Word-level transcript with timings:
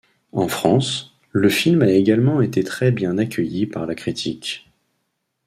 En 0.31 0.47
France, 0.47 1.15
le 1.31 1.47
film 1.47 1.83
a 1.83 1.89
également 1.91 2.41
été 2.41 2.63
très 2.63 2.89
bien 2.91 3.19
accueilli 3.19 3.67
par 3.67 3.85
la 3.85 3.93
critique. 3.93 4.67